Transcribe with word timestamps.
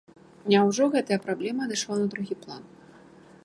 Няўжо 0.53 0.87
гэтая 0.95 1.19
праблема 1.27 1.61
адышла 1.67 1.95
на 2.03 2.07
другі 2.15 2.35
план? 2.47 2.63